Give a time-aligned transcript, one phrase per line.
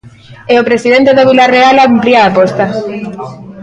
[0.53, 2.65] E o presidente do Vilarreal amplía a aposta.